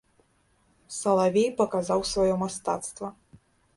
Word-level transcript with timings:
Салавей 0.99 1.47
паказаў 1.61 1.99
сваё 2.13 2.33
мастацтва. 2.45 3.07